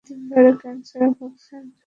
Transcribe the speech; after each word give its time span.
কিভাবে 0.05 0.51
সম্ভব, 0.85 1.31
ভাই। 1.41 1.71